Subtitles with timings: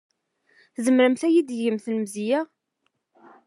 [0.75, 2.41] Tzemremt ad iyi-tgemt lemzeyya?